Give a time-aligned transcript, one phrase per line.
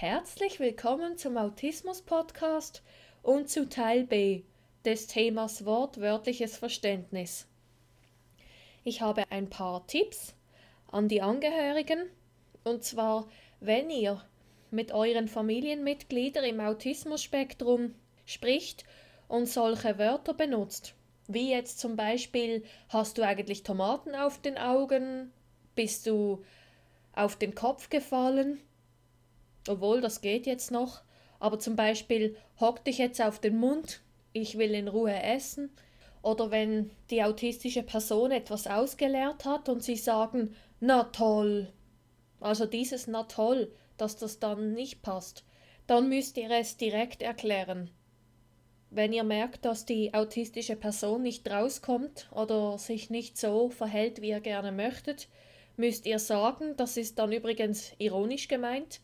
[0.00, 2.84] Herzlich willkommen zum Autismus Podcast
[3.20, 4.44] und zu Teil B
[4.84, 7.48] des Themas wortwörtliches Verständnis.
[8.84, 10.36] Ich habe ein paar Tipps
[10.92, 12.08] an die Angehörigen
[12.62, 13.26] und zwar,
[13.58, 14.24] wenn ihr
[14.70, 18.84] mit euren Familienmitgliedern im Autismusspektrum spricht
[19.26, 20.94] und solche Wörter benutzt,
[21.26, 25.32] wie jetzt zum Beispiel, hast du eigentlich Tomaten auf den Augen?
[25.74, 26.44] Bist du
[27.16, 28.60] auf den Kopf gefallen?
[29.68, 31.02] Obwohl, das geht jetzt noch.
[31.40, 34.00] Aber zum Beispiel, hock dich jetzt auf den Mund,
[34.32, 35.70] ich will in Ruhe essen.
[36.22, 41.72] Oder wenn die autistische Person etwas ausgeleert hat und sie sagen, na toll.
[42.40, 45.44] Also dieses na toll, dass das dann nicht passt.
[45.86, 47.90] Dann müsst ihr es direkt erklären.
[48.90, 54.30] Wenn ihr merkt, dass die autistische Person nicht rauskommt oder sich nicht so verhält, wie
[54.30, 55.28] ihr gerne möchtet,
[55.76, 59.00] müsst ihr sagen, das ist dann übrigens ironisch gemeint,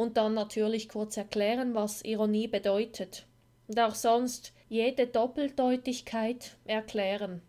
[0.00, 3.26] und dann natürlich kurz erklären, was Ironie bedeutet.
[3.68, 7.42] Und auch sonst jede Doppeldeutigkeit erklären.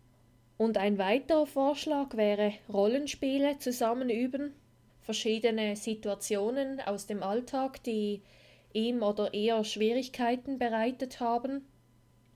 [0.58, 4.52] Und ein weiterer Vorschlag wäre Rollenspiele zusammen üben,
[5.00, 8.20] verschiedene Situationen aus dem Alltag, die
[8.74, 11.66] ihm oder eher Schwierigkeiten bereitet haben,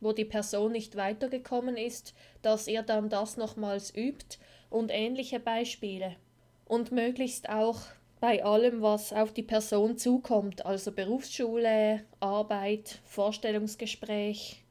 [0.01, 4.39] wo die Person nicht weitergekommen ist, dass er dann das nochmals übt
[4.71, 6.17] und ähnliche Beispiele.
[6.65, 7.81] Und möglichst auch
[8.21, 14.63] bei allem, was auf die Person zukommt, also Berufsschule, Arbeit, Vorstellungsgespräch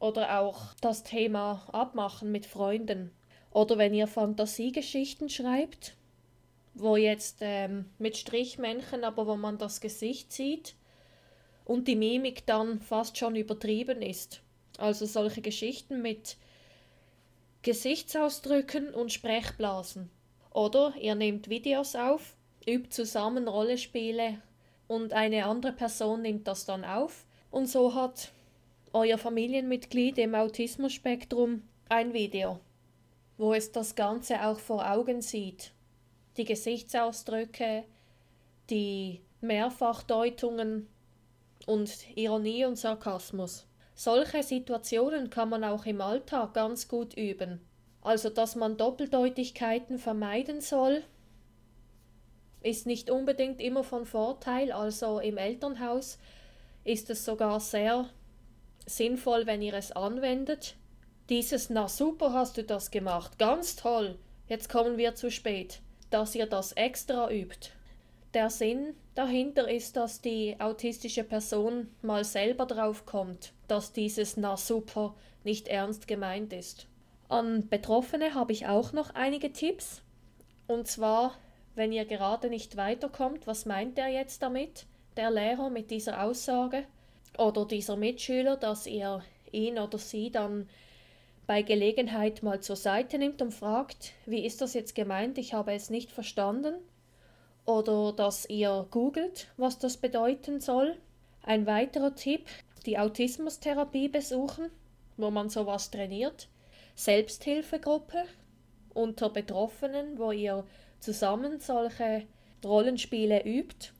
[0.00, 3.12] oder auch das Thema Abmachen mit Freunden.
[3.50, 5.94] Oder wenn ihr Fantasiegeschichten schreibt,
[6.74, 10.74] wo jetzt ähm, mit Strichmännchen, aber wo man das Gesicht sieht,
[11.64, 14.40] und die Mimik dann fast schon übertrieben ist.
[14.78, 16.38] Also solche Geschichten mit
[17.62, 20.10] Gesichtsausdrücken und Sprechblasen.
[20.50, 22.34] Oder ihr nehmt Videos auf,
[22.68, 24.42] übt zusammen Rollenspiele
[24.86, 28.32] und eine andere Person nimmt das dann auf und so hat
[28.92, 32.60] euer Familienmitglied im Autismus-Spektrum ein Video,
[33.36, 35.72] wo es das Ganze auch vor Augen sieht.
[36.36, 37.84] Die Gesichtsausdrücke,
[38.70, 40.88] die Mehrfachdeutungen
[41.66, 43.66] und Ironie und Sarkasmus.
[43.94, 47.60] Solche Situationen kann man auch im Alltag ganz gut üben.
[48.00, 51.02] Also, dass man Doppeldeutigkeiten vermeiden soll,
[52.62, 54.72] ist nicht unbedingt immer von Vorteil.
[54.72, 56.18] Also im Elternhaus
[56.84, 58.08] ist es sogar sehr
[58.86, 60.76] sinnvoll, wenn ihr es anwendet.
[61.28, 64.18] Dieses, na super hast du das gemacht, ganz toll,
[64.48, 67.70] jetzt kommen wir zu spät, dass ihr das extra übt.
[68.32, 74.56] Der Sinn dahinter ist, dass die autistische Person mal selber drauf kommt, dass dieses Na
[74.56, 75.14] super
[75.44, 76.86] nicht ernst gemeint ist.
[77.28, 80.02] An Betroffene habe ich auch noch einige Tipps.
[80.66, 81.34] Und zwar,
[81.74, 84.86] wenn ihr gerade nicht weiterkommt, was meint er jetzt damit,
[85.16, 86.84] der Lehrer mit dieser Aussage
[87.36, 90.68] oder dieser Mitschüler, dass ihr ihn oder sie dann
[91.46, 95.72] bei Gelegenheit mal zur Seite nimmt und fragt, wie ist das jetzt gemeint, ich habe
[95.72, 96.74] es nicht verstanden
[97.64, 100.96] oder dass ihr googelt, was das bedeuten soll.
[101.42, 102.46] Ein weiterer Tipp,
[102.86, 104.70] die Autismustherapie besuchen,
[105.16, 106.48] wo man sowas trainiert.
[106.94, 108.24] Selbsthilfegruppe
[108.94, 110.64] unter Betroffenen, wo ihr
[111.00, 112.26] zusammen solche
[112.64, 113.90] Rollenspiele übt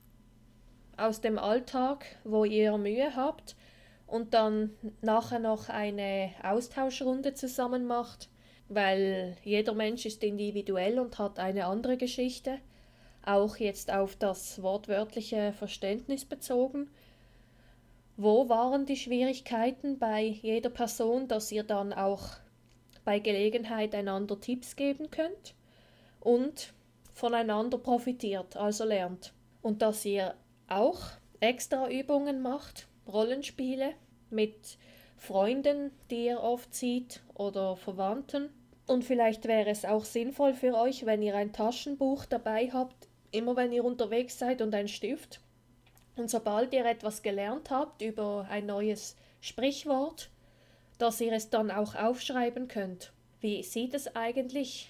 [0.97, 3.55] aus dem Alltag, wo ihr Mühe habt
[4.05, 4.71] und dann
[5.01, 8.29] nachher noch eine Austauschrunde zusammen macht,
[8.67, 12.59] weil jeder Mensch ist individuell und hat eine andere Geschichte
[13.25, 16.89] auch jetzt auf das wortwörtliche Verständnis bezogen.
[18.17, 22.27] Wo waren die Schwierigkeiten bei jeder Person, dass ihr dann auch
[23.05, 25.53] bei Gelegenheit einander Tipps geben könnt
[26.19, 26.73] und
[27.19, 29.33] voneinander profitiert, also lernt.
[29.61, 30.35] Und dass ihr
[30.67, 31.01] auch
[31.39, 33.93] extra Übungen macht, Rollenspiele
[34.29, 34.77] mit
[35.17, 38.49] Freunden, die ihr oft sieht oder Verwandten.
[38.87, 43.55] Und vielleicht wäre es auch sinnvoll für euch, wenn ihr ein Taschenbuch dabei habt, immer
[43.55, 45.41] wenn ihr unterwegs seid und ein Stift.
[46.15, 50.29] Und sobald ihr etwas gelernt habt über ein neues Sprichwort,
[50.97, 53.13] dass ihr es dann auch aufschreiben könnt.
[53.39, 54.89] Wie sieht es eigentlich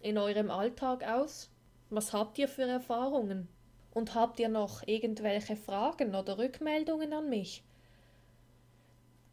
[0.00, 1.50] in eurem Alltag aus?
[1.90, 3.48] Was habt ihr für Erfahrungen?
[3.92, 7.62] Und habt ihr noch irgendwelche Fragen oder Rückmeldungen an mich?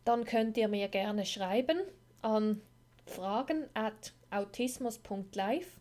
[0.06, 1.80] Dann könnt ihr mir gerne schreiben
[2.22, 2.62] an
[3.06, 5.80] fragen at autismus.live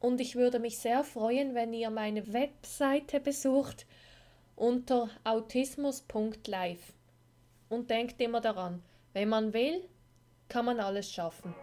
[0.00, 3.86] und ich würde mich sehr freuen, wenn ihr meine Webseite besucht
[4.56, 6.92] unter autismus.live.
[7.68, 8.82] Und denkt immer daran,
[9.12, 9.88] wenn man will,
[10.48, 11.54] kann man alles schaffen.